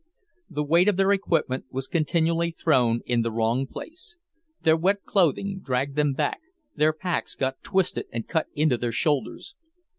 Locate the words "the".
0.49-0.63, 3.21-3.29